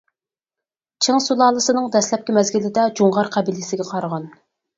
[1.07, 4.27] چىڭ سۇلالىسىنىڭ دەسلەپكى مەزگىلىدە جۇڭغار قەبىلىسىگە قارىغان.